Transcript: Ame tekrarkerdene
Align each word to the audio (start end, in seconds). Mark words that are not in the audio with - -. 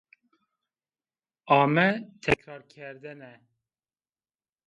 Ame 1.57 1.87
tekrarkerdene 2.21 3.31